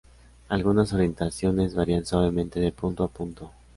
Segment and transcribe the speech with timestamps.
[0.49, 3.51] Algunas orientaciones "varían suavemente" de punto a punto.